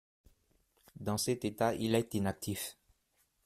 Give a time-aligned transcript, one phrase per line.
[0.99, 2.75] Dans cet état, il est inactif.